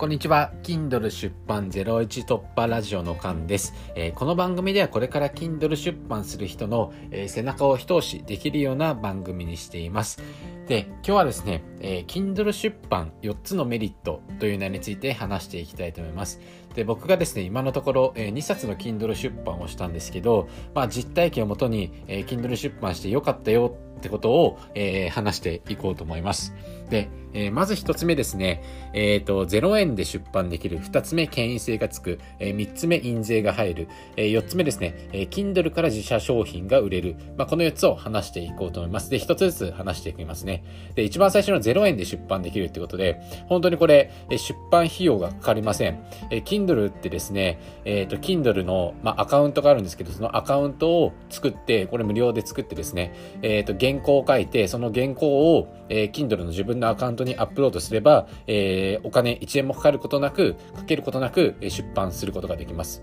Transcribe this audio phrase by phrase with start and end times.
[0.00, 0.50] こんにちは。
[0.62, 10.22] Kindle 出版01突破ラジオのカンです、えー、この番組ではこれから Kindle 出版する人の、えー、背中を一押しできるような番組にしています。
[10.68, 16.40] で、今日はですね、えー、Kindle 出版4つのメリットという内容について話していきたいと思います。
[16.74, 26.54] で、僕がですね、今のところ、え、2冊の Kindle 出版をしたんですけど、まあ実体験をもとに、えー、Kindle 出版してよかったよってことを、え、話していこうと思います。
[26.88, 28.62] で、えー、まず一つ目ですね、
[28.92, 30.78] えっ、ー、と、0円で出版できる。
[30.78, 32.18] 二つ目、権威性がつく。
[32.38, 33.88] えー、三つ目、印税が入る。
[34.16, 37.16] えー、四つ目ですね、えー、Kindle から自社商品が売れる。
[37.36, 39.10] まあ、この四つを話していこうと思います。
[39.10, 40.64] で、一つずつ話していきますね。
[40.94, 46.02] で、一番最初の0円で出版できるってことで、本当にこれ、え出版費用がかかりません。
[46.30, 63.02] えー、Kindle ってですね、えっ、ー、と、Kindle の、まあ、アカウントがあるんですけど、そのアカウントを作って、これ無料で作ってですね、えっ、ー、と、原稿を書いて、その原稿を、えー、Kindle の自分のアカウントトにアップロードすれば、えー、お金1円もかかることなく、かけることなく出版することができます。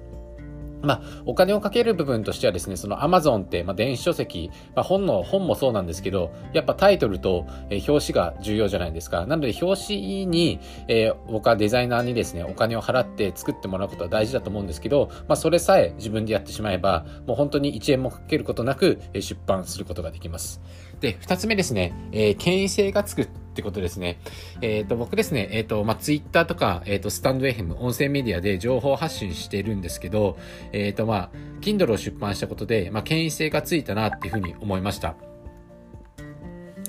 [0.81, 9.25] まあ、お金をかける部分としてはですね、その Amazon って、まあ、電子書籍、まあ、本の、本もそうなんですけど、やっぱタイトルと、えー、表紙が重要じゃないですか。
[9.25, 20.61] なので、表紙に、えー、僕はデザイナーにですね、お金を払って作ってもらうことは大事だと思うんですけど、まあ、それさえ自分でやってしまえば、もう本当に1円もかけることなく、えー、出版することができます。
[20.99, 23.27] で、2つ目ですね、えー、権威性がつく
[23.57, 24.19] ってことですね。
[24.61, 30.37] えっ、ー、と、僕ですね、えっ、ー、と、まあ、ツイッターとか、えっ、ー、と、スタンド FM、音声メディアで情報発信してるんですけど、
[30.73, 31.29] えっ、と、まあ、
[31.61, 35.15] Kindle を出版したことで、まあ、権威性がついたなっていうふうに思いました。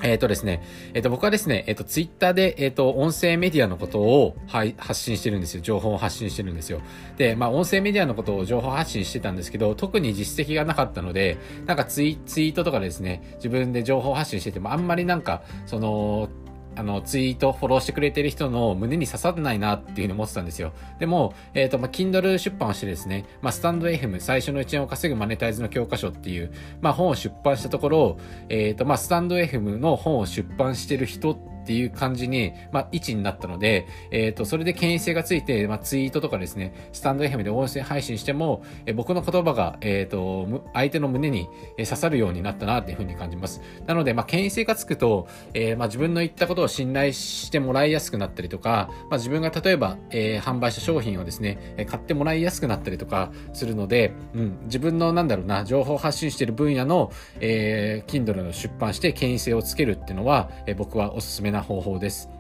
[0.03, 0.63] えっ、ー、とですね、
[0.95, 5.61] えっ、ー、と、僕はですね、えっ、ー、と、ツイッターで、えっ、と、音声メディアのことを、はい、発信してるんですよ。
[5.61, 6.81] 情報を発信してるんですよ。
[7.17, 16.29] で、まあ、音声メディアのことを情報発信してたんですけど、特に実績がなかったので、なんかツイツイートとかですね、自分で情報発信してても、あんまりなんか、その、
[16.79, 20.73] あの、ツイート、フォローしてくれてる人の胸に刺さってないなっていうふうに思ってたんですよ。
[21.01, 41.47] でも、えっ、ー、と、まあ、Kindle 出版をしてですね、まあ、スタンド FM 最初の1円を稼ぐマネタイズの教科書っていう、まあ、本を出版したところ、えっ、ー、と、まあ、スタンド FM の本を出版してる人ってっていう感じに、まあ、位置になったので、えっ、ー、と、それで権威性がついて、まあ、ツイートとかですね、スタンド FM で音声配信しても、えー、僕の言葉が、えっ、ー、と、相手の胸に
[41.77, 43.61] 刺さるようになったなっていうふうに感じます。
[43.87, 62.31] なので、まあ、権威性がつくと、えー、まあ、自分の言ったことを信頼してもらいやすくなったりとか、まあ、自分が例えば、えー、販売した商品をですね、買ってもらいやすくなったりとかするので、うん、自分のなんだろうな、情報発信している分野の、えー、Kindle の出版して権威性をつけるっていうのは、えー、僕はおすすめなな方法です。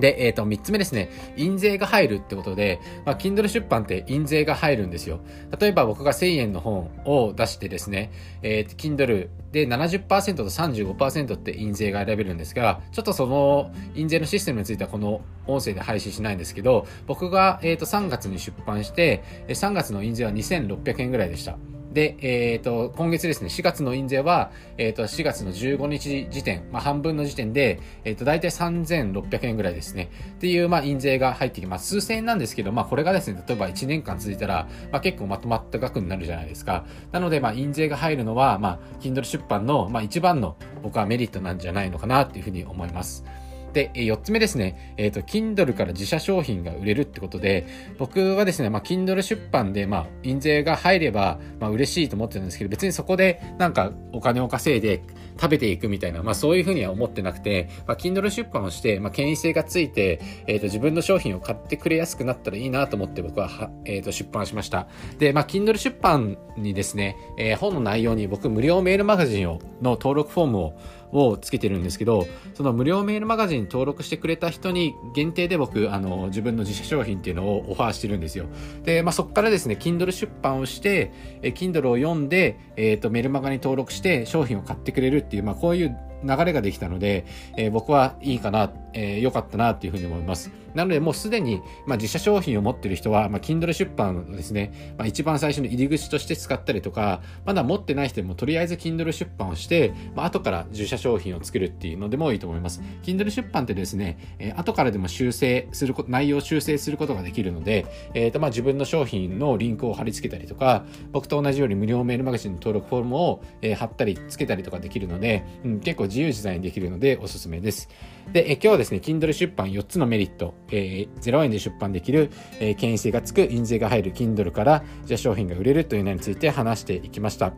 [0.00, 1.10] で、えっ、ー、と、三つ目ですね。
[1.36, 5.20] 印税が入るってことで、まあ、Kindle 出版って印税が入るんですよ。
[5.58, 8.12] 例えば僕が1000円の本を出してですね、
[8.42, 21.58] えー、Kindle で70%と35%って印税が選べるんですが、ちょっとその印税のシステムについてはこの音声で配信しないんですけど、僕が、え、ー、と3月に出版して、3月の印税は2600円ぐらいでした。
[21.98, 30.08] で、えっ、ー、と、今月ですね、4月の印税は、えっ、ー、と、4月の15日時点、まあ、半分の時点で、えっ、ー、と、大体3600円ぐらいですね。
[30.34, 31.88] っていう、まあ、印税が入ってきます。
[31.88, 36.86] 数千円なんですけど、まあ、これがですね、例えば1年間続いたら、まあ、結構まとまった額になるじゃないですか。
[37.10, 40.54] なので、まあ、印税が入るのは、まあ、Kindle 出版の、まあ、一番の、
[40.84, 43.24] 僕はメリットなんじゃないのかな、っていうふうに思います。
[43.72, 47.66] で、え4つ目ですね、えっ、ー、と、Kindle から自社商品が売れるってことで、
[47.98, 55.02] 僕はですね、まあ、Kindle 出版で、まあ、印税が入れば、まあ、嬉しいと思ってるんですけど、別にそこで、なんか、お金を稼いで、
[55.40, 64.88] 食べていくみたいな、まあ、そういうふうには思ってなくて、まあ、Kindle 出版をして、まあ、権威性がついて、えっ、ー、と、自分の商品を買ってくれやすくなったらいいなと思って僕はは、えっ、ー、と、出版しました。
[65.18, 70.74] で、まあ、Kindle 出版にですね、えー、本の内容に僕、無料メールマガジンを、の登録フォームを、
[71.12, 78.46] をつけてるんですけど、その無料メールマガジン登録してくれた人に限定で僕、あの、自分の自社商品っていうのをオファーしてるんですよ。
[78.84, 87.26] で、まあ、そこからですね、Kindle 出版をして、え Kindle を読んで、えっ、ー、と、メルマガに登録して商品を買ってくれるっていう、まあ、こういう流れができたので、
[87.56, 90.50] えー、僕はいいかな、えー、良かったなっていうふうに思います。
[90.78, 102.80] なのでもうすでに、まあ、自社商品を持ってる人は、まあ、Kindle 出版をですね、まあ、一番最初の入り口として使ったりとか、まだ持ってない人でもとりあえず Kindle 出版をして、まあ、後から自社商品を作るっていうのでもいいと思います。
[103.02, 107.84] Kindle 出版ってですね、えー、後からでも修正すること、内容を修正することができるので、
[108.14, 117.88] えっ、ー、と、まあ、自分の商品のリンクを貼り付けたりとか、僕と同じように無料メールマガジンの登録フォームを、えー、貼ったり付けたりとかできるので、うん、結構自由自在にできるのでおすすめです。
[118.32, 122.30] で、え今日はですね、Kindle 出版4つのメリット、えー、0円で出版できる、
[122.60, 127.52] えー、権威性がつく、印税が入る Kindle から、じゃ商品が売れるというのについて話していきました。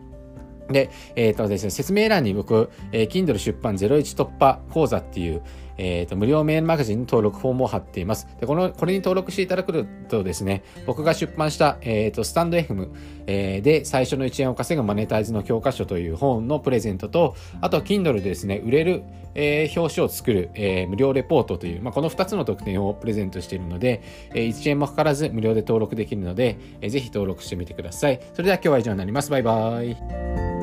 [0.69, 5.43] で、えっ、ー、とですね、説明欄に僕、えー、Kindle 出版01突破講座っていう、
[5.83, 8.29] えっ、と、無料メールマガジンの登録フォームを貼っています。
[8.39, 12.89] で、この、これに登録していただくとですね、僕が出版した、えっ、と、スタンド FM、
[13.27, 19.05] えー、で最初の1円を稼ぐマネタイズの教科書という本のプレゼントと、あと Kindle でですね、売れる、
[19.35, 24.03] えー、表紙を作る、えー、無料レポートという、まあ、この2つの特典をプレゼントしているので、
[24.35, 28.21] えー、1円もかからず無料で登録できるので、えー、ぜひ登録してみてください。
[28.35, 29.31] それでは今日は以上になります。
[29.31, 30.60] バイバイ。